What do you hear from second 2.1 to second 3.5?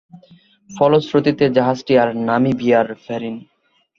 নামিবিয়ার ভেড়েনি।